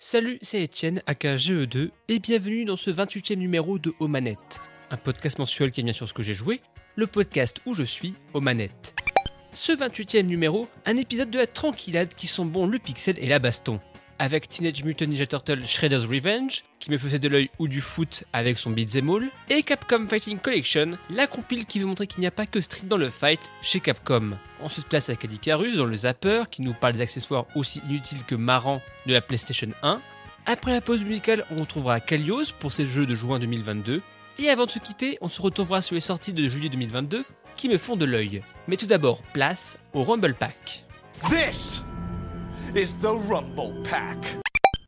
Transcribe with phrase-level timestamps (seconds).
[0.00, 5.40] Salut, c'est Étienne, aka GE2, et bienvenue dans ce 28e numéro de Aux un podcast
[5.40, 6.60] mensuel qui est bien sûr ce que j'ai joué,
[6.94, 8.40] le podcast où je suis aux.
[9.52, 13.40] Ce 28e numéro, un épisode de la tranquillade qui sont bons le pixel et la
[13.40, 13.80] baston
[14.18, 18.24] avec Teenage Mutant Ninja Turtle Shredder's Revenge, qui me faisait de l'œil ou du foot
[18.32, 22.26] avec son beat'em all, et Capcom Fighting Collection, la compile qui veut montrer qu'il n'y
[22.26, 24.36] a pas que Street dans le fight chez Capcom.
[24.60, 28.24] On se place avec Adicarus dans le Zapper, qui nous parle des accessoires aussi inutiles
[28.26, 30.00] que marrants de la PlayStation 1.
[30.46, 34.02] Après la pause musicale, on retrouvera Kalios pour ses jeux de juin 2022.
[34.38, 37.24] Et avant de se quitter, on se retrouvera sur les sorties de juillet 2022
[37.56, 38.42] qui me font de l'œil.
[38.68, 40.84] Mais tout d'abord, place au Rumble Pack.
[42.76, 44.38] Is the Rumble Pack.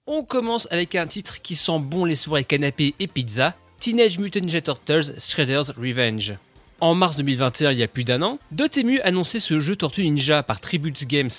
[0.06, 4.40] On commence avec un titre qui sent bon les soirées canapé et pizza, Teenage Mutant
[4.40, 6.34] Ninja Turtles Shredder's Revenge.
[6.80, 10.42] En mars 2021, il y a plus d'un an, Dotemu annonçait ce jeu Tortue Ninja
[10.42, 11.30] par Tribute Games.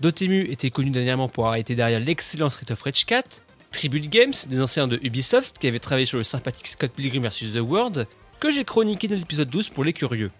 [0.00, 4.34] Dotemu était connu dernièrement pour avoir été derrière l'excellent Street of Rage 4, Tribute Games,
[4.48, 7.54] des anciens de Ubisoft qui avaient travaillé sur le sympathique Scott Pilgrim vs.
[7.54, 8.06] The World,
[8.40, 10.30] que j'ai chroniqué dans l'épisode 12 pour les curieux.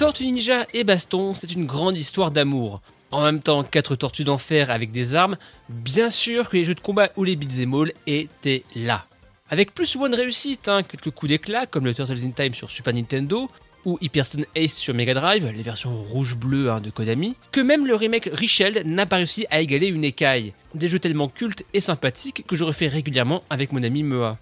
[0.00, 2.80] Tortue Ninja et Baston, c'est une grande histoire d'amour.
[3.10, 5.36] En même temps, quatre tortues d'enfer avec des armes,
[5.68, 9.04] bien sûr que les jeux de combat ou les beat'em all étaient là.
[9.50, 12.54] Avec plus ou moins de réussite, hein, quelques coups d'éclat comme le Turtles in Time
[12.54, 13.50] sur Super Nintendo,
[13.84, 17.94] ou Hyperstone Ace sur Mega Drive, les versions rouge-bleu hein, de Konami, que même le
[17.94, 20.54] remake Richel n'a pas réussi à égaler une écaille.
[20.74, 24.38] Des jeux tellement cultes et sympathiques que je refais régulièrement avec mon ami Mea.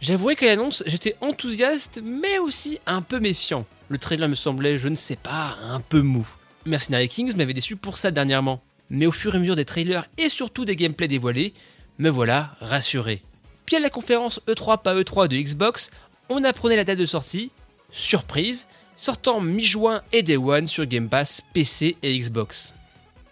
[0.00, 3.66] J'avouerai qu'à l'annonce, j'étais enthousiaste, mais aussi un peu méfiant.
[3.88, 6.26] Le trailer me semblait, je ne sais pas, un peu mou.
[6.66, 8.62] Mercenary Kings m'avait déçu pour ça dernièrement.
[8.90, 11.52] Mais au fur et à mesure des trailers et surtout des gameplays dévoilés,
[11.98, 13.22] me voilà rassuré.
[13.66, 15.90] Puis à la conférence E3 pas E3 de Xbox,
[16.28, 17.50] on apprenait la date de sortie,
[17.90, 22.74] surprise, sortant mi-juin et Day One sur Game Pass, PC et Xbox.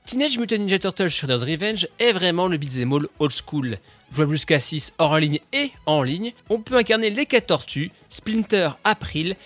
[0.05, 3.79] Teenage Mutant Ninja Turtles Shredder's Revenge est vraiment le beat'em all old school.
[4.17, 8.71] Jouable jusqu'à 6 hors ligne et en ligne, on peut incarner les 4 tortues, Splinter,
[8.83, 9.37] April,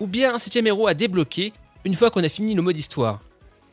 [0.00, 1.54] ou bien un septième héros à débloquer
[1.86, 3.20] une fois qu'on a fini le mode histoire.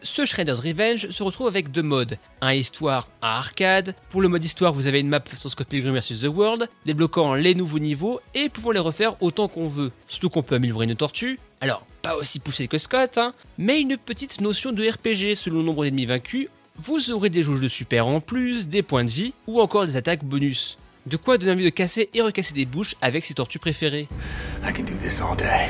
[0.01, 3.95] Ce Shredder's Revenge se retrouve avec deux modes, un histoire, un arcade.
[4.09, 7.33] Pour le mode histoire, vous avez une map façon Scott Pilgrim vs The World, débloquant
[7.33, 9.91] les nouveaux niveaux et pouvant les refaire autant qu'on veut.
[10.07, 11.37] Surtout qu'on peut améliorer une tortue.
[11.59, 15.66] Alors, pas aussi poussé que Scott, hein, mais une petite notion de RPG selon le
[15.66, 16.47] nombre d'ennemis vaincus.
[16.77, 19.95] Vous aurez des jauges de super en plus, des points de vie ou encore des
[19.95, 20.77] attaques bonus.
[21.05, 24.09] De quoi donner envie de casser et recasser des bouches avec ses tortues préférées.
[24.61, 25.69] I can do this all day.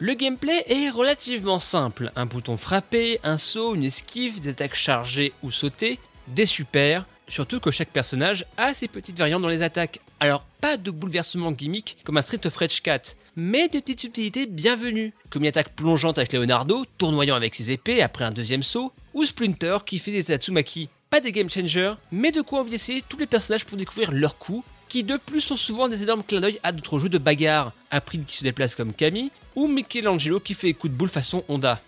[0.00, 2.10] Le gameplay est relativement simple.
[2.16, 7.06] Un bouton frappé, un saut, une esquive, des attaques chargées ou sautées, des super.
[7.28, 10.00] Surtout que chaque personnage a ses petites variantes dans les attaques.
[10.18, 14.46] Alors pas de bouleversement gimmick comme un Street of Rage 4, mais des petites subtilités
[14.46, 18.92] bienvenues, comme une attaque plongeante avec Leonardo, tournoyant avec ses épées après un deuxième saut,
[19.14, 20.88] ou Splinter qui fait des Tatsumaki.
[21.10, 24.38] Pas des game changers, mais de quoi envie d'essayer tous les personnages pour découvrir leurs
[24.38, 27.72] coups, qui de plus sont souvent des énormes clins d'œil à d'autres jeux de bagarre,
[27.90, 31.44] April qui se déplace comme Camille, ou Michelangelo qui fait des coups de boule façon
[31.48, 31.80] Honda.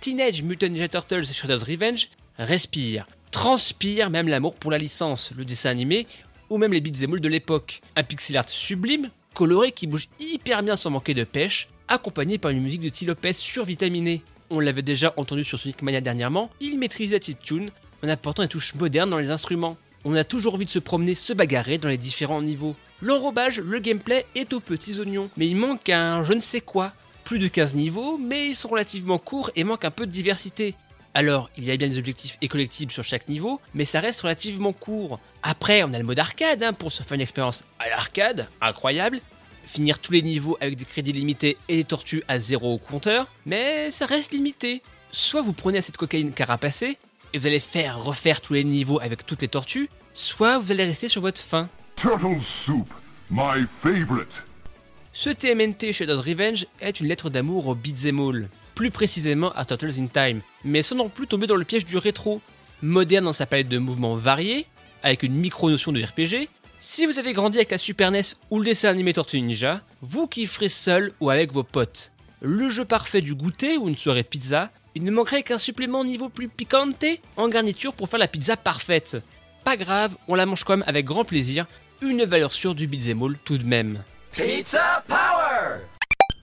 [0.00, 2.08] Teenage Mutant Ninja Turtles Shredder's Revenge
[2.38, 6.06] respire, transpire même l'amour pour la licence, le dessin animé,
[6.50, 7.80] ou même les all de l'époque.
[7.96, 12.50] Un pixel art sublime, coloré qui bouge hyper bien sans manquer de pêche, accompagné par
[12.50, 13.06] une musique de T.
[13.06, 14.22] Lopez survitaminée.
[14.54, 17.70] On l'avait déjà entendu sur Sonic Mania dernièrement, il maîtrise la tune
[18.04, 19.78] en apportant des touches modernes dans les instruments.
[20.04, 22.76] On a toujours envie de se promener, se bagarrer dans les différents niveaux.
[23.00, 26.92] L'enrobage, le gameplay est aux petits oignons, mais il manque un je ne sais quoi.
[27.24, 30.74] Plus de 15 niveaux, mais ils sont relativement courts et manquent un peu de diversité.
[31.14, 34.20] Alors, il y a bien des objectifs et collectibles sur chaque niveau, mais ça reste
[34.20, 35.18] relativement court.
[35.42, 39.20] Après, on a le mode arcade hein, pour se faire une expérience à l'arcade, incroyable.
[39.72, 43.26] Finir tous les niveaux avec des crédits limités et des tortues à zéro au compteur,
[43.46, 44.82] mais ça reste limité.
[45.12, 46.98] Soit vous prenez cette cocaïne carapacée,
[47.32, 50.84] et vous allez faire refaire tous les niveaux avec toutes les tortues, soit vous allez
[50.84, 51.70] rester sur votre faim.
[51.96, 52.86] Turtle soup,
[53.30, 54.28] my favorite.
[55.14, 59.98] Ce TMNT Shadow's Revenge est une lettre d'amour au beat'em all, plus précisément à Turtles
[59.98, 62.42] in Time, mais sans non plus tomber dans le piège du rétro.
[62.82, 64.66] Moderne dans sa palette de mouvements variés,
[65.02, 66.50] avec une micro-notion de RPG,
[66.84, 70.26] si vous avez grandi avec la Super NES ou le dessin animé Tortue Ninja, vous
[70.26, 72.10] kifferez seul ou avec vos potes.
[72.40, 76.28] Le jeu parfait du goûter ou une soirée pizza, il ne manquerait qu'un supplément niveau
[76.28, 77.04] plus picante
[77.36, 79.18] en garniture pour faire la pizza parfaite.
[79.64, 81.66] Pas grave, on la mange quand même avec grand plaisir,
[82.00, 84.02] une valeur sûre du beat'em all tout de même.
[84.32, 85.84] Pizza Power!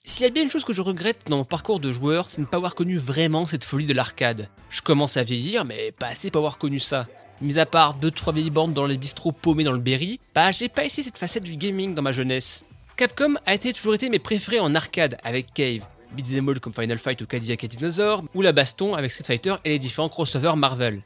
[0.05, 2.39] S'il y a bien une chose que je regrette dans mon parcours de joueur, c'est
[2.39, 4.47] ne pas avoir connu vraiment cette folie de l'arcade.
[4.69, 7.07] Je commence à vieillir, mais pas assez pour avoir connu ça.
[7.41, 10.67] Mis à part 2-3 vieilles bornes dans les bistrots paumés dans le Berry, bah j'ai
[10.67, 12.65] pas essayé cette facette du gaming dans ma jeunesse.
[12.97, 15.85] Capcom a été toujours été mes préférés en arcade avec Cave.
[16.11, 19.55] beat'em all comme Final Fight ou Cadillac et Dinosaur, ou la baston avec Street Fighter
[19.63, 21.01] et les différents crossovers Marvel.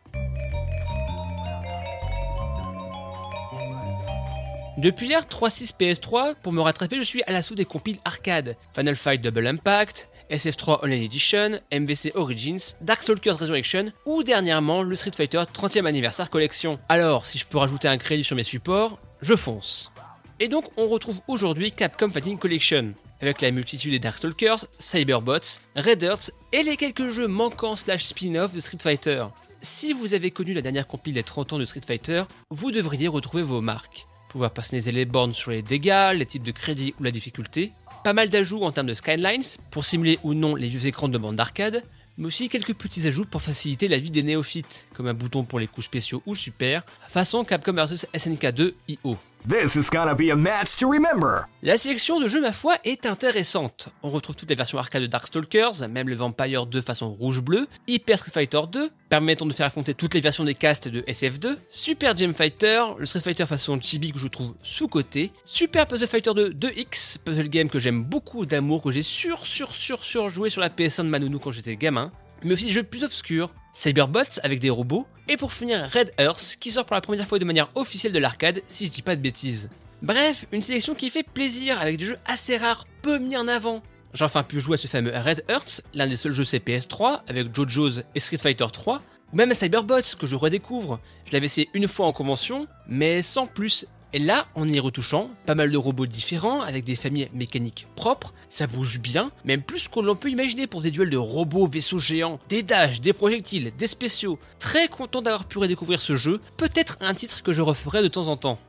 [4.80, 8.56] Depuis l'ère 3.6 PS3, pour me rattraper, je suis à l'assaut des compiles arcade.
[8.76, 15.12] Final Fight Double Impact, SF3 Online Edition, MVC Origins, Darkstalkers Resurrection ou dernièrement le Street
[15.16, 16.80] Fighter 30e anniversaire collection.
[16.90, 19.92] Alors, si je peux rajouter un crédit sur mes supports, je fonce.
[20.40, 26.32] Et donc, on retrouve aujourd'hui Capcom Fighting Collection, avec la multitude des Darkstalkers, Cyberbots, Raiders
[26.52, 29.26] et les quelques jeux manquants slash spin-off de Street Fighter.
[29.62, 33.08] Si vous avez connu la dernière compile des 30 ans de Street Fighter, vous devriez
[33.08, 37.04] retrouver vos marques pouvoir personnaliser les bornes sur les dégâts, les types de crédits ou
[37.04, 37.72] la difficulté,
[38.04, 41.18] pas mal d'ajouts en termes de skylines pour simuler ou non les vieux écrans de
[41.18, 41.84] bande d'arcade,
[42.18, 45.60] mais aussi quelques petits ajouts pour faciliter la vie des néophytes, comme un bouton pour
[45.60, 49.18] les coups spéciaux ou super, façon Capcom vs SNK 2 IO.
[49.46, 51.50] This is gonna be a match to remember.
[51.64, 53.90] La sélection de jeux, ma foi, est intéressante.
[54.02, 58.20] On retrouve toutes les versions arcade de Darkstalkers, même le Vampire 2 façon rouge-bleu, Hyper
[58.20, 62.16] Street Fighter 2, permettant de faire affronter toutes les versions des castes de SF2, Super
[62.16, 66.52] Gem Fighter, le Street Fighter façon chibi que je trouve sous-côté, Super Puzzle Fighter 2
[66.52, 70.62] 2X, puzzle game que j'aime beaucoup d'amour, que j'ai sur sur sur sur joué sur
[70.62, 72.14] la PS1 de Manounou quand j'étais gamin,
[72.44, 76.58] mais aussi des jeux plus obscurs, Cyberbots avec des robots, et pour finir Red Earth
[76.60, 79.16] qui sort pour la première fois de manière officielle de l'arcade si je dis pas
[79.16, 79.70] de bêtises.
[80.02, 83.82] Bref, une sélection qui fait plaisir avec des jeux assez rares, peu mis en avant.
[84.14, 87.24] J'ai enfin pu jouer à ce fameux Red Earth, l'un des seuls jeux CPS 3
[87.28, 89.02] avec JoJo's et Street Fighter 3,
[89.32, 91.00] ou même à Cyberbots que je redécouvre.
[91.26, 95.32] Je l'avais essayé une fois en convention, mais sans plus, et là, en y retouchant,
[95.48, 99.88] pas mal de robots différents, avec des familles mécaniques propres, ça bouge bien, même plus
[99.88, 103.72] qu'on l'on peut imaginer pour des duels de robots, vaisseaux géants, des dashs, des projectiles,
[103.76, 104.38] des spéciaux.
[104.60, 108.28] Très content d'avoir pu redécouvrir ce jeu, peut-être un titre que je referai de temps
[108.28, 108.60] en temps.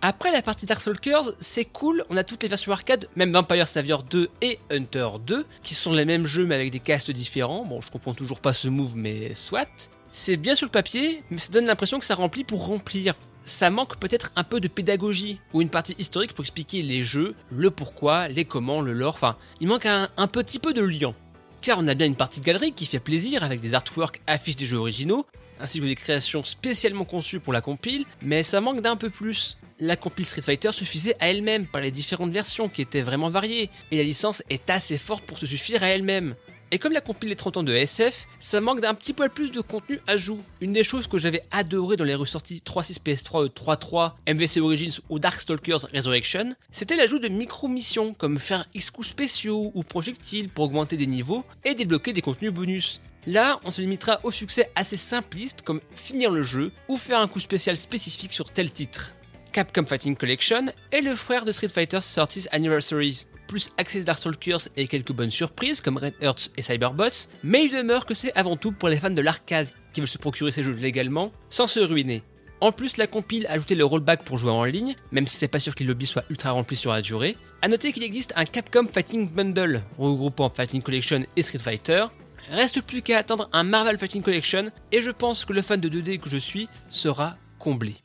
[0.00, 4.04] Après la partie Darkstalkers, c'est cool, on a toutes les versions arcade, même Vampire Savior
[4.04, 7.64] 2 et Hunter 2, qui sont les mêmes jeux mais avec des castes différents.
[7.64, 9.88] Bon, je comprends toujours pas ce move, mais soit.
[10.16, 13.16] C'est bien sur le papier, mais ça donne l'impression que ça remplit pour remplir.
[13.42, 17.34] Ça manque peut-être un peu de pédagogie ou une partie historique pour expliquer les jeux,
[17.50, 21.16] le pourquoi, les comment, le lore, enfin, il manque un, petit peu de lien.
[21.62, 24.54] Car on a bien une partie de galerie qui fait plaisir avec des artworks affiches
[24.54, 25.26] des jeux originaux,
[25.58, 29.58] ainsi que des créations spécialement conçues pour la compile, mais ça manque d'un peu plus.
[29.80, 33.68] La compile Street Fighter suffisait à elle-même par les différentes versions qui étaient vraiment variées,
[33.90, 36.36] et la licence est assez forte pour se suffire à elle-même.
[36.74, 39.52] Et comme la compile des 30 ans de SF, ça manque d'un petit poil plus
[39.52, 40.40] de contenu ajout.
[40.60, 44.98] Une des choses que j'avais adoré dans les ressorties 3.6 PS3 e 3.3, MVC Origins
[45.08, 50.64] ou Darkstalkers Resurrection, c'était l'ajout de micro-missions comme faire X coups spéciaux ou projectiles pour
[50.64, 53.00] augmenter des niveaux et débloquer des contenus bonus.
[53.28, 57.28] Là, on se limitera au succès assez simpliste comme finir le jeu ou faire un
[57.28, 59.14] coup spécial spécifique sur tel titre.
[59.52, 64.86] Capcom Fighting Collection est le frère de Street Fighter 30th Anniversary, plus Access Darkstalkers et
[64.86, 68.72] quelques bonnes surprises comme Red Earth et Cyberbots, mais il demeure que c'est avant tout
[68.72, 72.22] pour les fans de l'arcade qui veulent se procurer ces jeux légalement sans se ruiner.
[72.60, 75.48] En plus, la compile a ajouté le rollback pour jouer en ligne, même si c'est
[75.48, 77.36] pas sûr que les lobbies soient ultra remplis sur la durée.
[77.62, 82.06] A noter qu'il existe un Capcom Fighting Bundle regroupant Fighting Collection et Street Fighter.
[82.50, 85.88] Reste plus qu'à attendre un Marvel Fighting Collection et je pense que le fan de
[85.88, 87.96] 2D que je suis sera comblé.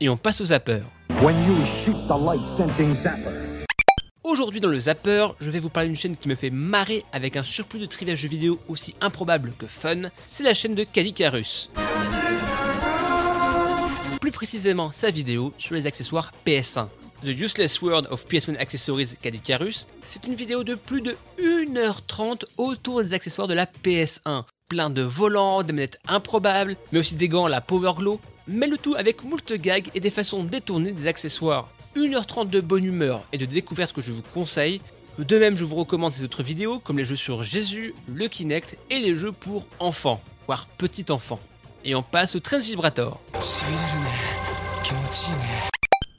[0.00, 0.40] Et on passe
[4.24, 7.36] Aujourd'hui dans le Zapper, je vais vous parler d'une chaîne qui me fait marrer avec
[7.36, 11.70] un surplus de trivia jeux vidéo aussi improbable que fun, c'est la chaîne de Cadicarus.
[14.20, 16.88] Plus précisément sa vidéo sur les accessoires PS1.
[17.22, 23.00] The Useless World of PS1 Accessories Cadicarus, c'est une vidéo de plus de 1h30 autour
[23.00, 24.42] des accessoires de la PS1.
[24.68, 28.76] Plein de volants, des manettes improbables, mais aussi des gants la Power Glow, mais le
[28.76, 31.68] tout avec moult gags et des façons détournées des accessoires.
[31.96, 34.80] 1h30 de bonne humeur et de découvertes que je vous conseille.
[35.18, 38.78] De même, je vous recommande ces autres vidéos comme les jeux sur Jésus, le Kinect
[38.88, 41.40] et les jeux pour enfants, voire petits enfants.
[41.84, 43.20] Et on passe au Train Vibrator.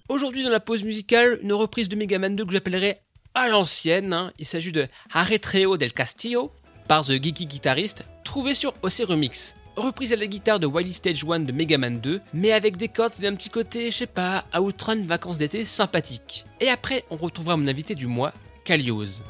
[0.09, 2.99] Aujourd'hui dans la pause musicale, une reprise de Mega Man 2 que j'appellerai
[3.33, 4.13] à l'ancienne.
[4.13, 4.31] hein.
[4.37, 6.51] Il s'agit de Arretreo del Castillo
[6.87, 9.55] par The Geeky Guitarist, trouvé sur OC Remix.
[9.75, 12.89] Reprise à la guitare de Wily Stage 1 de Mega Man 2, mais avec des
[12.89, 16.45] cordes d'un petit côté, je sais pas, Outrun vacances d'été sympathique.
[16.61, 18.33] Et après, on retrouvera mon invité du mois,
[18.65, 19.21] Kalios.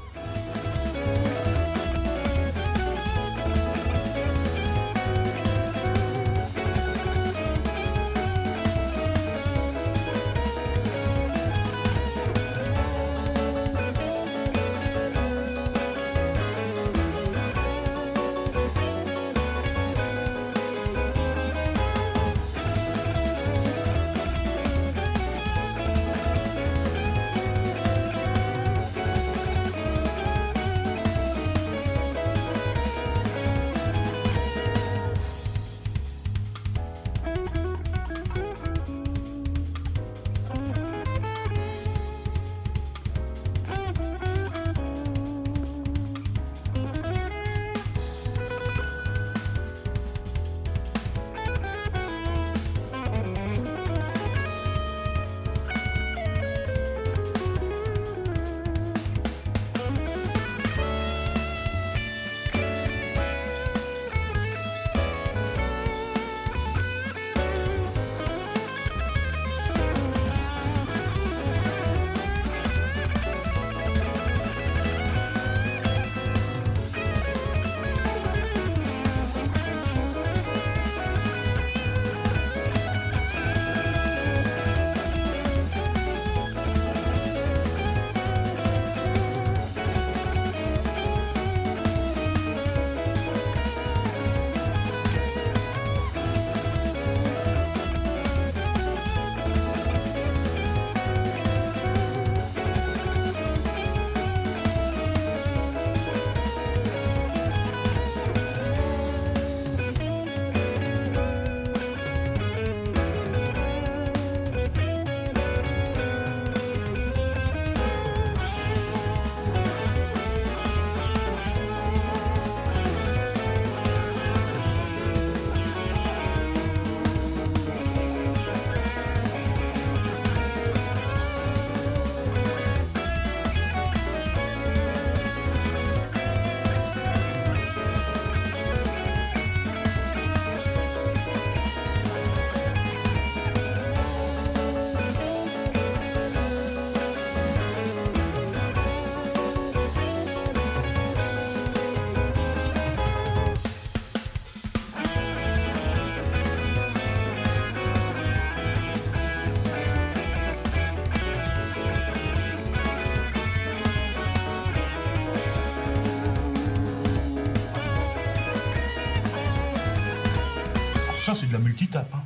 [171.23, 172.13] Ça, c'est de la multitape.
[172.13, 172.21] Hein.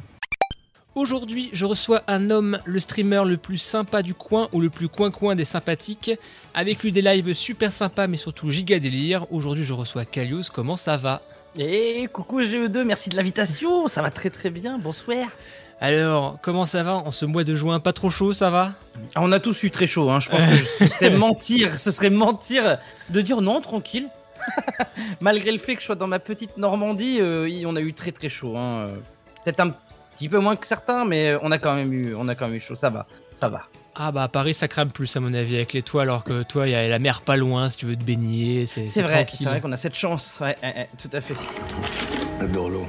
[0.95, 4.87] Aujourd'hui, je reçois un homme, le streamer le plus sympa du coin ou le plus
[4.89, 6.09] coin-coin des sympathiques,
[6.55, 9.31] avec lui des lives super sympas mais surtout giga délire.
[9.31, 11.21] Aujourd'hui, je reçois Kalius, comment ça va?
[11.59, 15.27] Eh, coucou GE2, merci de l'invitation, ça va très très bien, bonsoir.
[15.79, 16.95] Alors, comment ça va?
[16.95, 18.73] En ce mois de juin Pas trop chaud, ça va?
[19.13, 20.19] Ah, On a tous eu très chaud, hein.
[20.19, 22.79] je pense que ce serait mentir, ce serait mentir
[23.11, 24.07] de dire non, tranquille.
[25.21, 28.11] Malgré le fait que je sois dans ma petite Normandie, euh, on a eu très
[28.11, 28.55] très chaud.
[28.57, 28.89] hein.
[29.43, 29.73] Peut-être un
[30.15, 32.55] petit peu moins que certains, mais on a quand même eu, on a quand même
[32.55, 32.75] eu chaud.
[32.75, 33.67] Ça va, ça va.
[33.99, 36.43] Ah bah à Paris ça crame plus à mon avis avec les toits alors que
[36.43, 38.67] toi il y a la mer pas loin si tu veux te baigner.
[38.67, 39.39] C'est vrai, tranquille.
[39.41, 40.37] c'est vrai qu'on a cette chance.
[40.39, 41.33] Ouais, ouais, ouais, tout à fait.
[42.39, 42.85] Le Dorlo,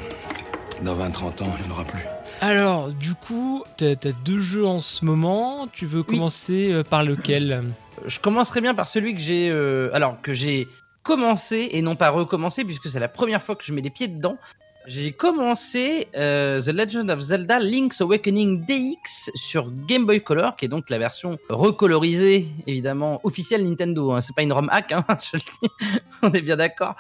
[0.82, 2.02] dans 20-30 ans, il n'y en aura plus.
[2.42, 5.66] Alors du coup t'as as deux jeux en ce moment.
[5.72, 7.64] Tu veux commencer euh, par lequel?
[8.04, 10.68] Je commencerai bien par celui que j'ai, euh, alors que j'ai
[11.08, 14.08] commencé et non pas recommencé puisque c'est la première fois que je mets les pieds
[14.08, 14.36] dedans.
[14.86, 20.66] J'ai commencé euh, The Legend of Zelda Link's Awakening DX sur Game Boy Color, qui
[20.66, 24.12] est donc la version recolorisée, évidemment, officielle Nintendo.
[24.12, 24.20] Hein.
[24.20, 25.70] C'est pas une ROM hack, hein, je le dis.
[26.20, 26.94] On est bien d'accord.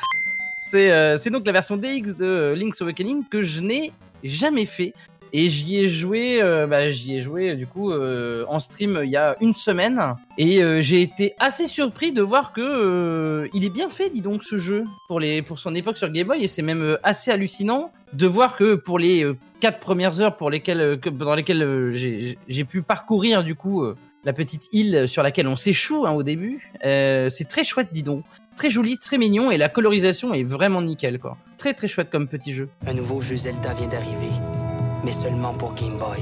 [0.70, 3.92] C'est euh, donc la version DX de euh, Link's Awakening que je n'ai
[4.24, 4.94] jamais fait.
[5.32, 9.04] Et j'y ai joué, euh, bah, j'y ai joué du coup euh, en stream euh,
[9.04, 10.14] il y a une semaine.
[10.36, 14.56] Et j'ai été assez surpris de voir que il est bien fait, dis donc, ce
[14.56, 16.44] jeu pour les pour son époque sur Game Boy.
[16.44, 19.26] Et c'est même assez hallucinant de voir que pour les
[19.60, 21.00] quatre premières heures pour lesquelles
[21.36, 23.84] lesquelles j'ai pu parcourir du coup
[24.24, 28.24] la petite île sur laquelle on s'échoue hein, au début, c'est très chouette, dis donc,
[28.56, 32.28] très joli, très mignon et la colorisation est vraiment nickel quoi, très très chouette comme
[32.28, 32.68] petit jeu.
[32.86, 34.30] Un nouveau jeu Zelda vient d'arriver,
[35.04, 36.18] mais seulement pour Game Boy.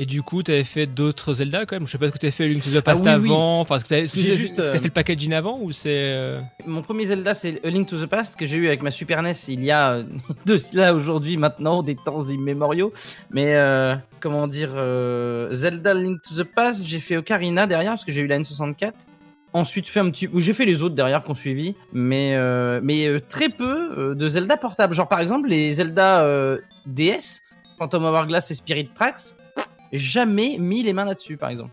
[0.00, 1.86] Et du coup t'avais fait d'autres Zelda quand même.
[1.86, 3.30] Je sais pas ce que t'avais fait Link to the Past Ah oui, oui.
[3.34, 3.60] avant.
[3.60, 6.40] Enfin est-ce que juste, est-ce que t'as euh, fait le packaging avant ou c'est euh,
[6.66, 9.22] Mon premier Zelda, c'est A Link to the Past que j'ai eu avec ma Super
[9.22, 10.04] NES il y a euh,
[10.46, 12.92] de cela aujourd'hui maintenant, des temps immémoriaux.
[13.32, 18.04] Mais euh, comment dire, euh, Zelda Link to the Past, j'ai fait Ocarina derrière parce
[18.04, 18.92] que j'ai eu la N64.
[19.54, 23.18] Ensuite, fait un petit, j'ai fait les autres derrière qu'on suivi, mais euh, mais euh,
[23.18, 24.92] très peu euh, de Zelda portables.
[24.94, 27.40] Genre par exemple les Zelda euh, DS,
[27.78, 29.34] Phantom Hourglass et Spirit Tracks.
[29.92, 31.70] Jamais mis les mains là-dessus, par exemple.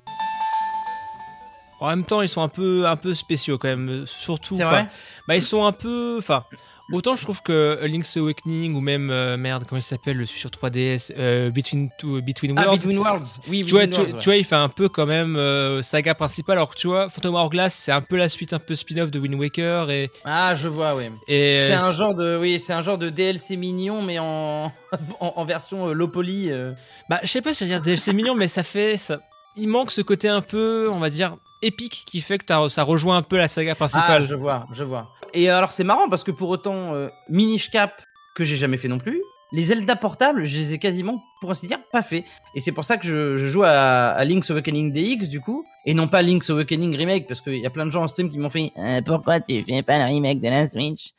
[1.82, 4.06] En même temps ils sont un peu un peu spéciaux quand même.
[4.08, 4.56] Surtout.
[4.56, 4.88] C'est enfin, vrai?
[5.28, 6.16] Bah ils sont un peu.
[6.18, 6.46] Enfin.
[6.92, 10.52] Autant je trouve que Link's Awakening ou même euh, merde comment il s'appelle le sur
[10.52, 13.40] 3DS euh, Between Two, Between Ah, Worlds Between Worlds.
[13.48, 14.20] Oui, tu vois, tu, Worlds, ouais.
[14.20, 16.58] tu vois, il fait un peu quand même euh, saga principale.
[16.58, 19.18] Alors que tu vois, Phantom Hourglass, c'est un peu la suite, un peu spin-off de
[19.20, 21.06] Wind Waker et, Ah, je vois, oui.
[21.28, 24.66] et C'est euh, un genre de, oui, c'est un genre de DLC mignon, mais en,
[25.20, 26.52] en, en version euh, low poly.
[26.52, 26.74] euh.
[27.10, 29.20] bah, je sais pas si je veux dire DLC mignon, mais ça fait, ça,
[29.56, 33.18] il manque ce côté un peu, on va dire, épique qui fait que ça rejoint
[33.18, 34.22] un peu la saga Ah, principale.
[34.24, 35.10] je vois, je vois.
[35.36, 38.02] Et alors, c'est marrant parce que pour autant, euh, Minish Cap,
[38.36, 39.22] que j'ai jamais fait non plus,
[39.54, 42.24] les Zelda portables, je les ai quasiment, pour ainsi dire, pas fait.
[42.56, 45.64] Et c'est pour ça que je, je joue à, à Link's Awakening DX, du coup,
[45.86, 48.28] et non pas Link's Awakening Remake, parce qu'il y a plein de gens en stream
[48.30, 51.12] qui m'ont fait Euh, Pourquoi tu fais pas le remake de la Switch?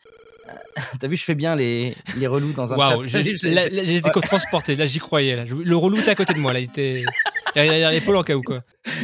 [0.49, 0.53] Euh,
[1.01, 3.23] T'as vu, je fais bien les, les relous dans un Waouh, chat.
[3.23, 5.37] j'ai été transporté, là j'y croyais.
[5.37, 5.45] Là.
[5.45, 7.05] Le relou était à côté de moi, là, il était
[7.65, 8.61] derrière l'épaule en cas où quoi.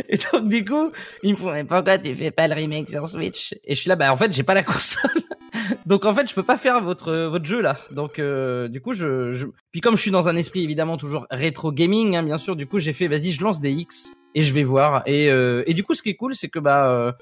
[0.08, 0.92] Et donc, du coup,
[1.22, 3.54] ils me font, mais pourquoi tu fais pas le remake sur Switch?
[3.64, 5.10] Et je suis là, bah, en fait, j'ai pas la console.
[5.86, 7.76] donc, en fait, je peux pas faire votre, votre jeu, là.
[7.90, 11.26] Donc, euh, du coup, je, je, puis comme je suis dans un esprit, évidemment, toujours
[11.30, 14.42] rétro gaming, hein, bien sûr, du coup, j'ai fait, vas-y, je lance des X et
[14.42, 15.02] je vais voir.
[15.06, 17.12] Et, euh, et du coup, ce qui est cool, c'est que, bah, euh,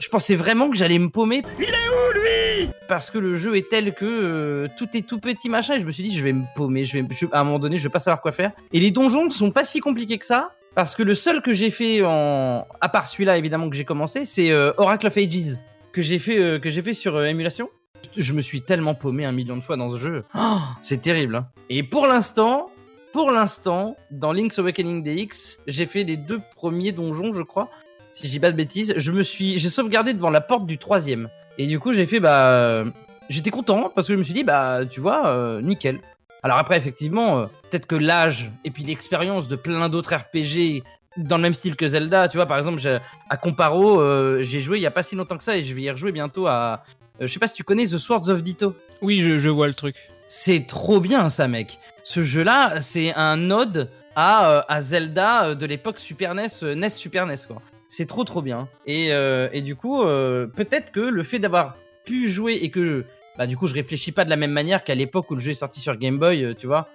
[0.00, 1.42] je pensais vraiment que j'allais me paumer.
[1.58, 2.68] Il est où, lui?
[2.88, 5.84] Parce que le jeu est tel que euh, tout est tout petit, machin, et je
[5.86, 7.84] me suis dit, je vais me paumer, je vais, je- à un moment donné, je
[7.84, 8.50] vais pas savoir quoi faire.
[8.72, 10.50] Et les donjons sont pas si compliqués que ça.
[10.74, 14.24] Parce que le seul que j'ai fait en, à part celui-là évidemment que j'ai commencé,
[14.24, 15.58] c'est euh, Oracle of Ages
[15.92, 17.68] que j'ai fait euh, que j'ai fait sur euh, émulation.
[18.16, 20.24] Je me suis tellement paumé un million de fois dans ce jeu.
[20.34, 21.34] Oh, c'est terrible.
[21.36, 21.48] hein.
[21.68, 22.70] Et pour l'instant,
[23.12, 27.68] pour l'instant, dans Link's Awakening DX, j'ai fait les deux premiers donjons, je crois.
[28.12, 30.78] Si je dis pas de bêtises, je me suis, j'ai sauvegardé devant la porte du
[30.78, 31.28] troisième.
[31.58, 32.84] Et du coup, j'ai fait bah,
[33.28, 35.98] j'étais content parce que je me suis dit bah, tu vois, euh, nickel.
[36.42, 40.82] Alors après, effectivement, euh, peut-être que l'âge et puis l'expérience de plein d'autres RPG
[41.16, 42.80] dans le même style que Zelda, tu vois, par exemple,
[43.28, 45.74] à Comparo, euh, j'ai joué il y a pas si longtemps que ça et je
[45.74, 46.84] vais y rejouer bientôt à.
[47.20, 48.74] euh, je sais pas si tu connais The Swords of Ditto.
[49.02, 49.96] Oui, je, je vois le truc.
[50.28, 51.78] C'est trop bien ça, mec.
[52.04, 57.36] Ce jeu-là, c'est un ode à, à Zelda de l'époque Super NES, NES Super NES,
[57.46, 57.62] quoi.
[57.88, 58.68] C'est trop trop bien.
[58.86, 63.06] Et, et du coup, peut-être que le fait d'avoir pu jouer et que
[63.38, 65.52] bah du coup, je réfléchis pas de la même manière qu'à l'époque où le jeu
[65.52, 66.88] est sorti sur Game Boy, euh, tu vois.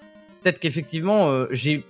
[0.44, 1.86] Peut-être qu'effectivement, euh, j'ai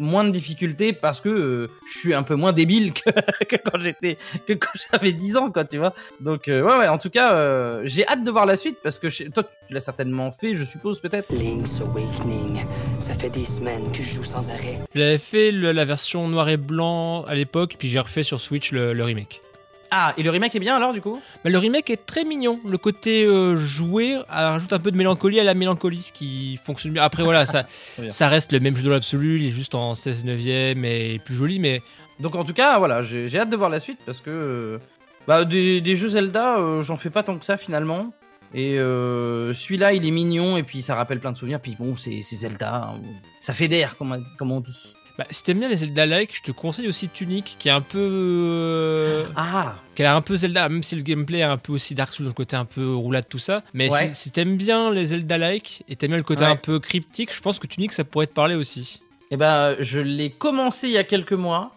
[0.00, 3.10] moins de difficultés parce que euh, je suis un peu moins débile que,
[3.44, 6.86] que quand j'étais que quand j'avais 10 ans quoi tu vois donc euh, ouais ouais
[6.86, 9.74] en tout cas euh, j'ai hâte de voir la suite parce que je- toi tu
[9.74, 12.64] l'as certainement fait je suppose peut-être Link's Awakening.
[13.00, 14.78] Ça fait des semaines que je joue sans arrêt.
[14.94, 18.70] J'avais fait le- la version noir et blanc à l'époque, puis j'ai refait sur Switch
[18.70, 19.42] le, le remake.
[19.90, 21.20] Ah et le remake est bien alors du coup?
[21.44, 22.60] Mais le remake est très mignon.
[22.66, 26.58] Le côté euh, joué euh, rajoute un peu de mélancolie à la mélancolie, ce qui
[26.62, 27.02] fonctionne bien.
[27.02, 27.66] Après, voilà, ça,
[28.08, 29.40] ça reste le même jeu dans l'absolu.
[29.40, 31.80] Il est juste en 16 neuvième et plus joli, mais
[32.20, 34.78] donc en tout cas voilà j'ai hâte de voir la suite parce que euh,
[35.26, 38.12] bah des, des jeux Zelda euh, j'en fais pas tant que ça finalement
[38.54, 41.96] et euh, celui-là il est mignon et puis ça rappelle plein de souvenirs puis bon
[41.96, 43.00] c'est Zelda hein,
[43.40, 46.52] ça fait d'air comme, comme on dit bah, si t'aimes bien les Zelda-like, je te
[46.52, 47.98] conseille aussi Tunic, qui est un peu.
[48.00, 51.96] euh, ah qui a un peu Zelda, même si le gameplay est un peu aussi
[51.96, 53.64] Dark Souls, le côté un peu roulade, tout ça.
[53.74, 54.10] Mais Ouais.
[54.12, 56.50] si, si t'aimes bien les Zelda-like et t'aimes bien le côté Ouais.
[56.50, 59.00] un peu cryptique, je pense que Tunic ça pourrait te parler aussi.
[59.32, 61.72] Eh ben, je l'ai commencé il y a quelques mois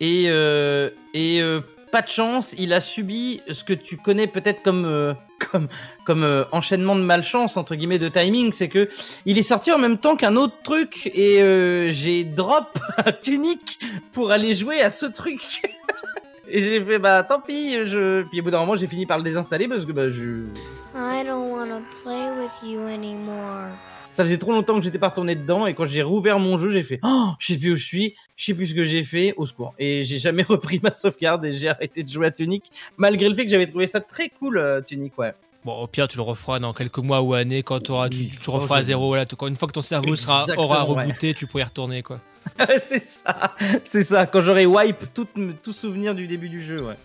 [0.00, 4.62] et euh, et euh, pas de chance, il a subi ce que tu connais peut-être
[4.62, 5.12] comme euh,
[5.50, 5.68] comme
[6.04, 8.88] comme euh, enchaînement de malchance entre guillemets de timing, c'est que
[9.26, 13.78] il est sorti en même temps qu'un autre truc et euh, j'ai drop un tunique
[14.12, 15.40] pour aller jouer à ce truc.
[16.54, 19.16] Et j'ai fait bah tant pis, je puis au bout d'un moment j'ai fini par
[19.16, 20.44] le désinstaller parce que bah je
[20.94, 23.68] I don't want to play with you anymore.
[24.12, 26.70] Ça faisait trop longtemps que j'étais pas retourné dedans et quand j'ai rouvert mon jeu,
[26.70, 29.04] j'ai fait oh, je sais plus où je suis, je sais plus ce que j'ai
[29.04, 29.74] fait, au secours.
[29.78, 32.64] Et j'ai jamais repris ma sauvegarde et j'ai arrêté de jouer à Tunic
[32.96, 35.32] malgré le fait que j'avais trouvé ça très cool euh, Tunic, ouais.
[35.64, 38.32] Bon, au pire, tu le referas dans quelques mois ou années quand auras, tu, Oui.
[38.42, 39.06] tu referas à zéro.
[39.08, 41.04] Voilà, une fois que ton cerveau sera, aura ouais.
[41.04, 42.20] rebooté, tu pourrais y retourner, quoi.
[42.82, 44.26] c'est ça, c'est ça.
[44.26, 45.28] Quand j'aurai wipe tout,
[45.62, 46.96] tout souvenir du début du jeu, ouais.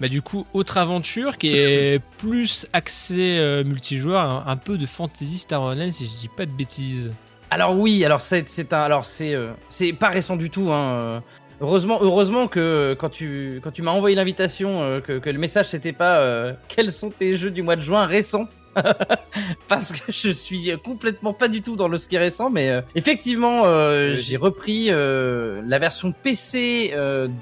[0.00, 4.86] Bah, du coup, autre aventure qui est plus axée euh, multijoueur, un, un peu de
[4.86, 7.10] Fantasy Star Online, si je dis pas de bêtises.
[7.50, 10.92] Alors oui, alors c'est c'est un alors c'est euh, c'est pas récent du tout hein.
[10.92, 11.20] euh.
[11.62, 15.92] Heureusement heureusement que quand tu quand tu m'as envoyé l'invitation que, que le message c'était
[15.92, 18.48] pas euh, quels sont tes jeux du mois de juin récents?
[19.68, 23.62] Parce que je suis complètement pas du tout dans le ski récent mais euh, effectivement
[23.64, 26.92] euh, j'ai repris la version PC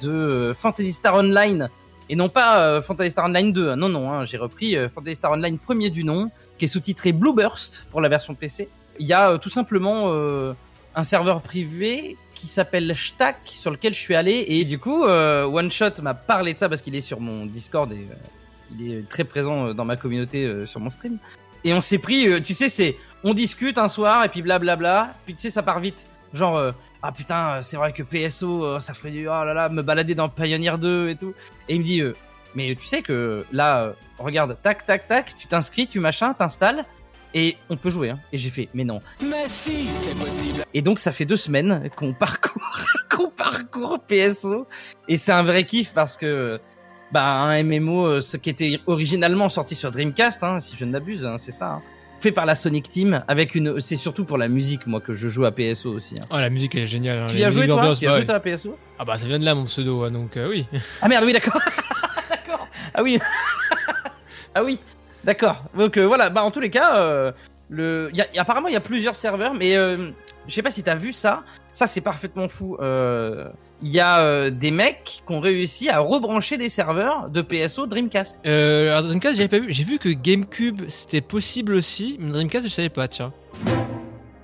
[0.02, 1.70] de Fantasy Star Online
[2.10, 3.76] et non pas euh, Fantasy Star Online 2 hein.
[3.76, 7.12] non non hein, j'ai repris euh, Fantasy Star Online premier du nom qui est sous-titré
[7.12, 8.68] Blueburst pour la version PC
[8.98, 10.12] il y a euh, tout simplement
[10.94, 14.44] un serveur privé qui s'appelle Stack sur lequel je suis allé.
[14.48, 17.46] Et du coup euh, One Shot m'a parlé de ça parce qu'il est sur mon
[17.46, 18.06] Discord et
[18.78, 21.18] il est très présent dans ma communauté sur mon stream.
[21.64, 25.14] Et on s'est pris tu sais c'est on discute un soir et puis blablabla.
[25.24, 26.06] Puis tu sais ça part vite.
[26.34, 29.68] Genre ah putain euh, c'est vrai que PSO euh, ça ferait du oh là là
[29.68, 31.34] me balader dans Pioneer 2 et tout
[31.68, 32.14] et il me dit euh,
[32.54, 36.84] mais tu sais que là regarde tac tac tac tu t'inscris tu machin t'installes
[37.32, 38.10] et on peut jouer.
[38.10, 38.18] Hein.
[38.32, 39.00] Et j'ai fait, mais non.
[39.22, 40.64] Mais si, c'est possible.
[40.74, 44.66] Et donc ça fait deux semaines qu'on parcourt, qu'on parcourt PSO.
[45.06, 46.60] Et c'est un vrai kiff parce que
[47.12, 51.26] bah un MMO, ce qui était originalement sorti sur Dreamcast, hein, si je ne m'abuse,
[51.26, 51.80] hein, c'est ça.
[52.20, 53.80] Fait par la Sonic Team avec une.
[53.80, 56.16] C'est surtout pour la musique, moi, que je joue à PSO aussi.
[56.18, 56.26] hein.
[56.30, 57.18] Oh, la musique elle est géniale.
[57.20, 57.94] hein, Tu y as joué toi?
[57.98, 60.10] Tu bah joué toi à PSO Ah bah ça vient de là mon pseudo, hein,
[60.10, 60.66] donc euh, oui.
[61.02, 61.60] Ah merde, oui, d'accord.
[62.30, 62.68] d'accord.
[62.94, 63.18] Ah oui.
[64.54, 64.78] ah oui.
[65.24, 65.64] D'accord.
[65.76, 67.32] Donc euh, voilà, bah en tous les cas, euh,
[68.36, 70.10] apparemment il y a plusieurs serveurs, mais euh,
[70.48, 71.42] je sais pas si t'as vu ça.
[71.72, 72.76] Ça c'est parfaitement fou.
[72.80, 73.48] Euh,
[73.82, 77.86] Il y a euh, des mecs qui ont réussi à rebrancher des serveurs de PSO
[77.86, 78.38] Dreamcast.
[78.44, 82.66] Euh, alors Dreamcast j'avais pas vu, j'ai vu que GameCube c'était possible aussi, mais Dreamcast
[82.68, 83.32] je savais pas, tiens.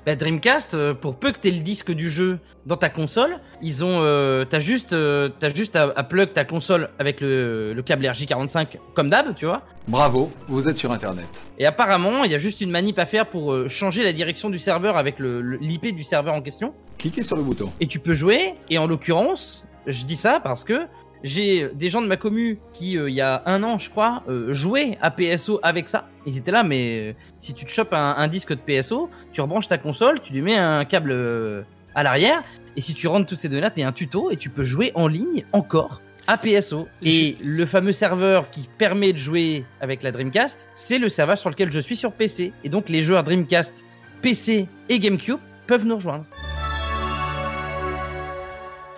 [0.07, 3.85] Bah, Dreamcast, euh, pour peu que t'aies le disque du jeu dans ta console, ils
[3.85, 7.83] ont, euh, t'as juste, euh, t'as juste à, à plug ta console avec le, le
[7.83, 9.63] câble RJ45 comme d'hab, tu vois.
[9.89, 11.27] Bravo, vous êtes sur Internet.
[11.59, 14.49] Et apparemment, il y a juste une manip à faire pour euh, changer la direction
[14.49, 16.73] du serveur avec le le- l'IP du serveur en question.
[16.99, 17.73] Cliquez sur le bouton.
[17.81, 18.55] Et tu peux jouer.
[18.71, 20.87] Et en l'occurrence, je dis ça parce que
[21.23, 24.23] j'ai des gens de ma commu qui, euh, il y a un an, je crois,
[24.29, 26.09] euh, jouaient à PSO avec ça.
[26.27, 29.41] Ils étaient là, mais euh, si tu te chopes un, un disque de PSO, tu
[29.41, 31.63] rebranches ta console, tu lui mets un câble euh,
[31.95, 32.43] à l'arrière.
[32.77, 35.09] Et si tu rentres toutes ces données-là, t'as un tuto et tu peux jouer en
[35.09, 36.89] ligne encore à PSO.
[37.03, 41.51] Et le fameux serveur qui permet de jouer avec la Dreamcast, c'est le serveur sur
[41.51, 42.53] lequel je suis sur PC.
[42.65, 43.85] Et donc les joueurs Dreamcast,
[44.23, 46.25] PC et GameCube peuvent nous rejoindre.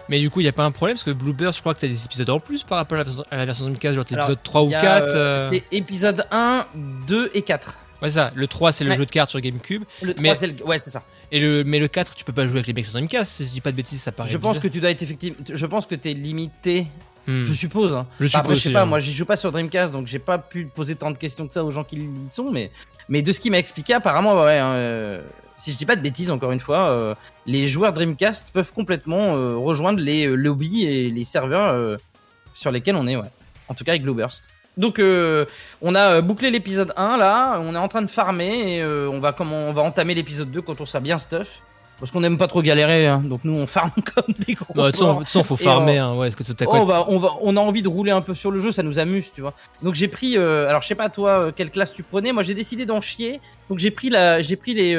[0.09, 1.81] Mais du coup il y a pas un problème parce que Bluebird je crois que
[1.81, 4.05] t'as des épisodes en plus par rapport à la version, à la version Dreamcast, genre
[4.11, 5.03] Alors, l'épisode 3 ou il y a, 4.
[5.05, 6.67] euh, euh, C'est épisode 1,
[7.07, 7.79] 2 et 4.
[8.03, 8.97] Ouais ça, le 3 c'est le Ouais.
[8.97, 10.65] jeu de cartes sur GameCube, Le 3, Mais- c'est le...
[10.65, 11.03] Ouais, c'est ça.
[11.33, 13.45] et le, mais le 4 tu peux pas jouer avec les mecs sur Dreamcast, si
[13.45, 15.37] je dis pas de bêtises ça paraît Je pense que tu dois être effectivement.
[15.53, 16.87] Je pense que t'es limité.
[17.27, 17.43] Hmm.
[17.43, 17.95] Je suppose.
[17.95, 18.07] hein.
[18.21, 18.83] Je Enfin, après, suppose je sais pas.
[18.83, 18.87] hein.
[18.87, 21.53] Moi, j'y joue pas sur Dreamcast, donc j'ai pas pu poser tant de questions que
[21.53, 22.51] ça aux gens qui y sont.
[22.51, 22.71] Mais,
[23.11, 24.57] mais de ce qu'il m'a expliqué, apparemment, ouais.
[24.57, 25.21] hein, euh,
[25.59, 27.15] si je dis pas de bêtises, encore une fois, euh,
[27.47, 31.99] les joueurs Dreamcast peuvent complètement euh, rejoindre les euh, lobbies et les serveurs
[32.55, 33.29] sur lesquels on est, ouais.
[33.69, 34.43] En tout cas avec Blueburst.
[34.77, 35.45] Donc euh,
[35.83, 39.19] on a bouclé l'épisode 1 là, on est en train de farmer et euh, on
[39.19, 41.61] va comment on va entamer l'épisode 2 quand on sera bien stuff.
[41.99, 43.21] Parce qu'on n'aime pas trop galérer, hein.
[43.25, 44.73] donc nous on farme comme des gros.
[44.73, 46.17] De toute façon, faut farmer, on- hein.
[46.17, 48.37] Ouais, est-ce que Oh, on, va, on, va, on a envie de rouler un peu
[48.37, 49.53] sur le jeu, ça nous amuse, tu vois.
[49.83, 52.55] Donc j'ai pris, euh, alors je sais pas toi quelle classe tu prenais, moi j'ai
[52.55, 54.95] décidé d'en chier, donc j'ai pris la, j'ai pris les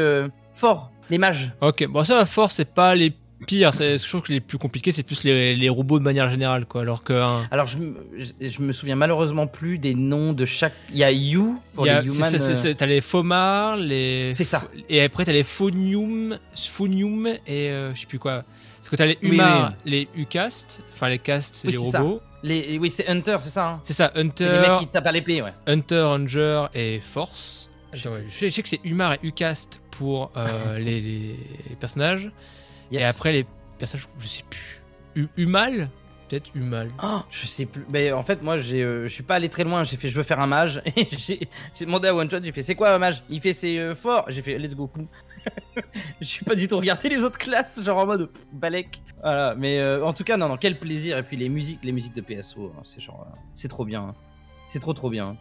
[0.60, 1.52] forts, les mages.
[1.62, 3.14] Ok, bon, ça, à force, c'est pas les
[3.48, 3.74] pires.
[3.74, 6.66] c'est- Je trouve que les plus compliqués, c'est plus les, les robots de manière générale,
[6.66, 6.82] quoi.
[6.82, 7.14] Alors que.
[7.52, 10.74] Alors je, me- je, je me souviens malheureusement plus des noms de chaque.
[10.92, 12.26] Il y a You pour y a- les c'est- humans.
[12.30, 14.30] c'est- c'est- c'est- T'as les Fomar, les.
[14.34, 14.64] C'est ça.
[14.90, 18.44] Et après, t'as les Phonium, Phonium et euh, je sais plus quoi.
[18.78, 20.84] Parce que t'as les Oui, Humar, les Ucast.
[20.94, 22.02] Enfin, les Cast, c'est Oui, les c'est ça.
[22.02, 22.22] robots.
[22.44, 23.68] Les, oui, c'est Hunter, c'est ça.
[23.68, 25.54] hein C'est ça, c'est Hunter, les mecs qui tapent à l'épée, ouais.
[25.68, 27.69] Hunter, Ranger et Force.
[27.94, 32.32] Je, je sais que c'est Humar et Ucast pour euh, les, les personnages.
[32.92, 33.02] Yes.
[33.02, 33.46] Et après, les
[33.78, 34.82] personnages, je sais plus.
[35.16, 35.90] U- Humal
[36.28, 36.92] Peut-être Humal.
[37.04, 37.84] Oh, je sais plus.
[37.90, 39.84] Mais en fait, moi, j'ai, euh, je suis pas allé très loin.
[39.84, 40.80] J'ai fait, je veux faire un mage.
[40.96, 41.48] Et j'ai,
[41.80, 43.24] demandé à One Shot, j'ai fait, c'est quoi un mage?
[43.32, 44.26] Il fait, c'est euh, fort.
[44.28, 44.92] J'ai fait, let's go.
[46.22, 49.02] je suis pas du tout regardé les autres classes, genre en mode pff, balèque.
[49.24, 49.56] Voilà.
[49.56, 51.18] Mais euh, en tout cas, non, non, quel plaisir.
[51.18, 53.26] Et puis les musiques, les musiques de PSO, hein, c'est genre,
[53.56, 54.02] c'est trop bien.
[54.10, 54.16] hein.
[54.68, 55.36] C'est trop, trop bien.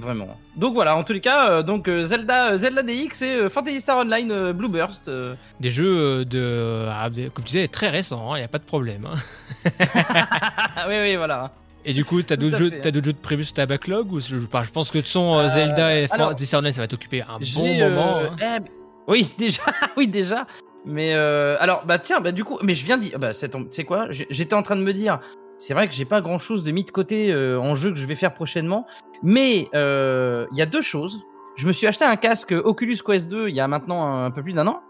[0.00, 0.36] Vraiment.
[0.56, 3.80] Donc voilà, en tous les cas, euh, donc euh, Zelda, Zelda DX et euh, Fantasy
[3.80, 5.08] Star Online euh, Blue Burst.
[5.08, 8.58] euh, Des jeux euh, de, ah, comme tu disais, très récents, il n'y a pas
[8.58, 9.06] de problème.
[9.06, 9.16] hein.
[10.88, 11.52] Oui, oui, voilà.
[11.84, 12.90] Et du coup, t'as d'autres jeux, fait.
[12.92, 15.48] d'autres jeux de prévus sur ta backlog ou je, je pense que de euh, Euh,
[15.48, 18.18] Zelda et alors, Fantasy Star Online, ça va t'occuper un bon euh, moment.
[18.18, 18.36] hein.
[18.58, 18.70] eh,
[19.08, 19.62] oui, déjà,
[19.96, 20.46] oui, déjà.
[20.84, 23.84] Mais euh, alors, bah tiens, bah du coup, mais je viens de dire, bah c'est
[23.84, 25.20] quoi, j'étais en train de me dire,
[25.60, 27.96] c'est vrai que j'ai pas grand chose de mis de côté euh, en jeu que
[27.96, 28.86] je vais faire prochainement,
[29.22, 31.22] mais euh, il y a deux choses.
[31.56, 34.42] Je me suis acheté un casque Oculus Quest 2 il y a maintenant un, peu
[34.42, 34.80] plus d'un an,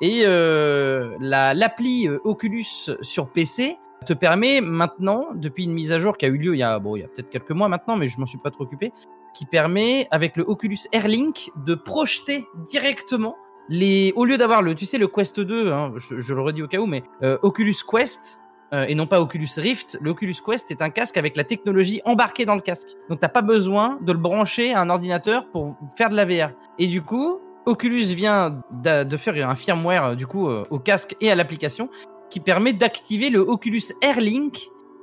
[0.00, 2.64] et euh, la l'appli euh, Oculus
[3.02, 6.58] sur PC te permet maintenant, depuis une mise à jour qui a eu lieu il
[6.58, 8.50] y a bon il y a peut-être quelques mois maintenant, mais je m'en suis pas
[8.50, 8.92] trop occupé,
[9.34, 13.36] qui permet avec le Oculus Airlink de projeter directement
[13.68, 16.62] les au lieu d'avoir le tu sais le Quest 2 hein, je, je le redis
[16.62, 18.40] au cas où mais euh, Oculus Quest
[18.74, 22.02] euh, et non pas Oculus Rift le Oculus Quest est un casque avec la technologie
[22.04, 25.76] embarquée dans le casque donc t'as pas besoin de le brancher à un ordinateur pour
[25.96, 30.26] faire de la VR et du coup Oculus vient de faire un firmware euh, du
[30.26, 31.88] coup euh, au casque et à l'application
[32.30, 34.58] qui permet d'activer le Oculus Airlink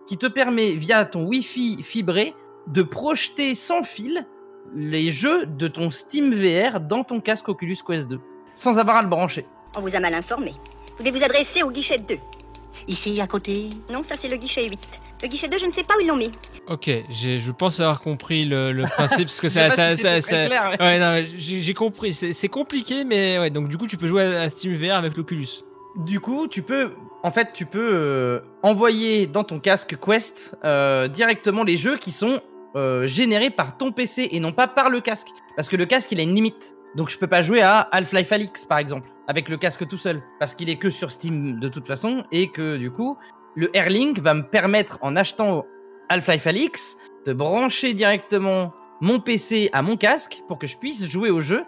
[0.05, 2.35] qui te permet via ton Wi-Fi fibré
[2.67, 4.27] de projeter sans fil
[4.73, 8.19] les jeux de ton Steam VR dans ton casque Oculus Quest 2
[8.53, 9.45] sans avoir à le brancher.
[9.77, 10.53] On vous a mal informé.
[10.97, 12.17] Vous devez vous adresser au guichet 2.
[12.91, 13.69] Ici, à côté.
[13.91, 14.77] Non, ça c'est le guichet 8.
[15.23, 16.29] Le guichet 2, je ne sais pas où ils l'ont mis.
[16.67, 20.19] Ok, j'ai- je pense avoir compris le, le principe parce que ça, ça, si ça,
[20.19, 22.13] ça- clair, ouais, non, mais j'ai compris.
[22.13, 23.49] C'est compliqué, mais ouais.
[23.49, 25.47] Donc du coup, tu peux jouer à, à Steam VR avec l'Oculus.
[25.95, 26.91] Du coup, tu peux,
[27.23, 32.11] en fait, tu peux euh, envoyer dans ton casque Quest euh, directement les jeux qui
[32.11, 32.39] sont
[32.75, 35.27] euh, générés par ton PC et non pas par le casque.
[35.55, 36.75] Parce que le casque, il a une limite.
[36.95, 40.21] Donc je peux pas jouer à Half-Life Alyx, par exemple, avec le casque tout seul.
[40.39, 43.17] Parce qu'il est que sur Steam de toute façon et que du coup,
[43.55, 45.65] le Airlink va me permettre, en achetant
[46.09, 51.29] Half-Life Alyx, de brancher directement mon PC à mon casque pour que je puisse jouer
[51.29, 51.65] au jeu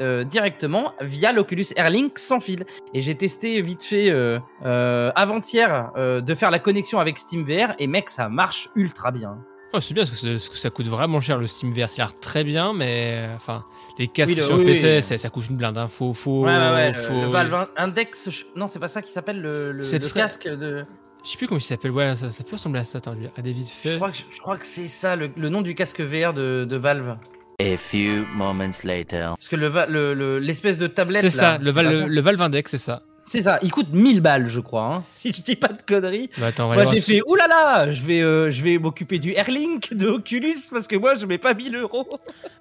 [0.00, 2.66] euh, directement via l'Oculus Airlink sans fil.
[2.92, 7.86] Et j'ai testé vite fait euh, euh, avant-hier de faire la connexion avec SteamVR et
[7.86, 9.38] mec, ça marche ultra bien.
[9.72, 11.88] Oh, c'est bien parce que, c'est- parce que ça coûte vraiment cher le Steam VR.
[11.88, 13.64] Ça a l'air très bien, mais euh, enfin,
[13.98, 15.18] les casques Oui, le- sur oui, PC, oui.
[15.18, 15.76] ça coûte une blinde.
[15.76, 15.88] Hein.
[15.88, 19.40] Faut, faut, Ouais, ouais, ouais, le- Valve Index, je- non, c'est pas ça qui s'appelle
[19.40, 20.84] le, le, très- casque de.
[21.24, 21.90] Je sais plus comment il s'appelle.
[21.90, 22.98] Ouais, ça, ça peut ressembler à ça.
[22.98, 23.90] Attends, je vais regarder vite fait.
[23.92, 26.64] Je crois que, je crois que c'est ça, le, le nom du casque VR de,
[26.68, 27.16] de Valve.
[27.60, 29.30] A few moments later.
[29.36, 31.22] Parce que le va- le- le- l'espèce de tablette.
[31.22, 33.02] C'est ça le Valve Index, c'est ça.
[33.28, 36.30] C'est ça, il coûte 1000 balles, je crois, hein, si je dis pas de conneries.
[36.38, 39.32] Bah, attends, on va Moi j'ai fait oulala, je vais euh, je vais m'occuper du
[39.32, 42.08] Airlink de Oculus parce que moi je mets pas 1000 euros.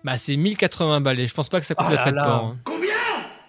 [0.03, 2.11] Bah, c'est 1080 balles et je pense pas que ça coûte Oh le là frais
[2.11, 2.23] de là.
[2.25, 2.43] port.
[2.45, 2.57] hein.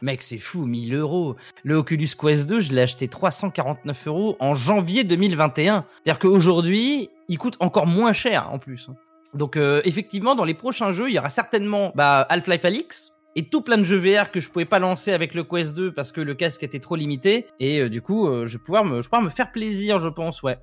[0.02, 1.37] Mec, c'est fou, 1000 euros.
[1.64, 5.87] Le Oculus Quest 2, je l'ai acheté 349 euros en janvier 2021.
[6.05, 8.90] C'est-à-dire qu'aujourd'hui, il coûte encore moins cher en plus.
[9.33, 13.44] Donc euh, effectivement, dans les prochains jeux, il y aura certainement bah, Half-Life Alyx et
[13.44, 16.11] tout plein de jeux VR que je pouvais pas lancer avec le Quest 2 parce
[16.11, 17.46] que le casque était trop limité.
[17.61, 20.01] Et euh, du coup, euh, je vais pouvoir me, je vais pouvoir me faire plaisir,
[20.01, 20.59] je pense, ouais.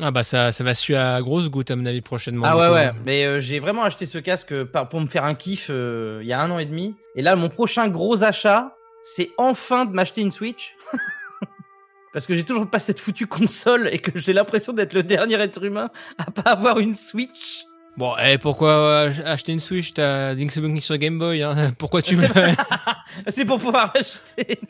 [0.00, 2.44] Ah bah ça, ça va suer à grosse goutte à mon avis prochainement.
[2.46, 5.70] Ah ouais ouais, mais euh, j'ai vraiment acheté ce casque pour me faire un kiff
[5.70, 6.94] il y a un an et demi.
[7.16, 10.76] Et là, mon prochain gros achat, c'est enfin de m'acheter une Switch.
[12.12, 15.40] Parce que j'ai toujours pas cette foutue console et que j'ai l'impression d'être le dernier
[15.40, 17.64] être humain à pas avoir une Switch.
[17.98, 19.92] Bon, et pourquoi euh, acheter une Switch?
[19.92, 21.72] T'as Link's Awakening sur Game Boy, hein.
[21.78, 22.28] Pourquoi tu veux
[23.26, 24.60] C'est pour pouvoir acheter.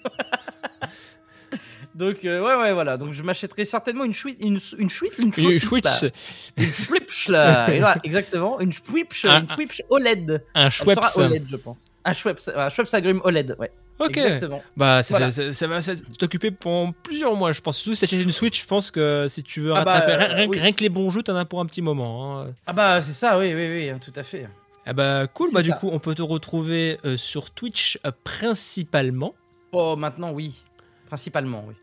[1.94, 2.96] Donc euh, ouais ouais voilà.
[2.96, 6.12] Donc je m'achèterai certainement une Switch une une Switch une Une Switch Switch,
[6.56, 7.68] une Switch là.
[7.70, 9.46] Et exactement une Switch une
[9.90, 10.42] OLED.
[10.54, 10.98] un Schweppes.
[11.16, 11.84] OLED je pense.
[12.06, 14.16] Un Schweppes un Schweppes Agrim OLED ouais Ok.
[14.16, 15.30] exactement Bah, ça, Voilà.
[15.30, 17.76] fait- ça, ça va t'occuper pendant plusieurs mois, je pense.
[17.78, 20.44] Surtout si t'achètes une Switch, je pense que si tu veux Ah bah, rattraper rien,
[20.46, 20.58] que- oui.
[20.60, 22.40] rien que les bons jeux, t'en as pour un petit moment.
[22.40, 22.54] hein.
[22.66, 24.46] ah bah c'est ça oui oui oui tout à fait
[24.86, 29.34] Ah bah cool, bah du coup on peut te retrouver euh, sur Twitch euh, principalement.
[29.72, 30.62] oh maintenant oui
[31.06, 31.74] principalement oui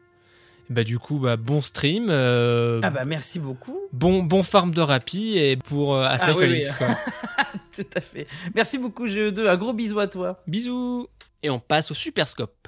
[0.70, 4.82] Bah du coup bah bon stream, euh, ah bah merci beaucoup bon bon farm de
[4.82, 6.64] Rappi et pour euh, Ah oui, oui.
[6.78, 6.88] quoi.
[7.76, 8.26] tout à fait
[8.56, 11.08] merci beaucoup GE2 un gros bisou à toi Bisous
[11.44, 12.68] et on passe au Super Scope.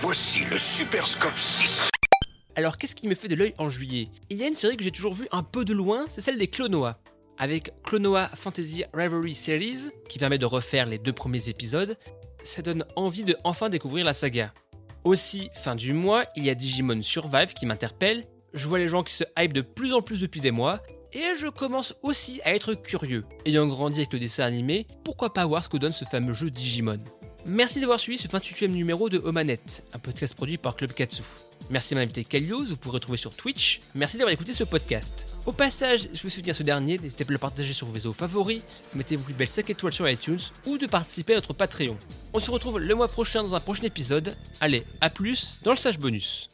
[0.00, 1.90] Voici le Super Scope 6.
[2.54, 4.08] Alors qu'est-ce qui me fait de l'œil en juillet?
[4.30, 6.38] Il y a une série que j'ai toujours vue un peu de loin, c'est celle
[6.38, 6.98] des Clonoa.
[7.38, 11.98] Avec Clonoa Fantasy Rivalry Series, qui permet de refaire les deux premiers épisodes,
[12.42, 14.54] ça donne envie de enfin découvrir la saga.
[15.04, 18.24] Aussi, fin du mois, il y a Digimon Survive qui m'interpelle,
[18.54, 21.36] je vois les gens qui se hype de plus en plus depuis des mois, et
[21.38, 23.24] je commence aussi à être curieux.
[23.44, 26.50] Ayant grandi avec le dessin animé, pourquoi pas voir ce que donne ce fameux jeu
[26.50, 27.02] Digimon?
[27.48, 31.22] Merci d'avoir suivi ce 28e numéro de Omanette, un podcast produit par Club Katsu.
[31.70, 33.78] Merci à mon invité Kalios, vous pourrez retrouver sur Twitch.
[33.94, 35.28] Merci d'avoir écouté ce podcast.
[35.46, 38.12] Au passage, si vous soutenir ce dernier, n'hésitez pas à le partager sur vos réseaux
[38.12, 38.62] favoris,
[38.96, 41.96] mettez vos plus belles 5 étoiles sur iTunes ou de participer à notre Patreon.
[42.34, 44.36] On se retrouve le mois prochain dans un prochain épisode.
[44.60, 46.50] Allez, à plus dans le Sage Bonus.